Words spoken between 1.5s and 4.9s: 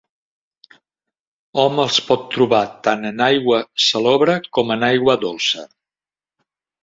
Hom els pot trobar tant en aigua salobre com en